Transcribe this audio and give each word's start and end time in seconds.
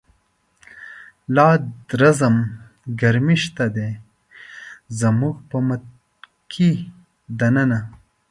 لادرزم 1.35 2.35
ګرمی 3.01 3.37
شته 3.43 3.65
دی، 3.75 3.89
زموږ 4.99 5.35
په 5.49 5.57
مټوکی 5.67 6.71
دننه 7.39 7.79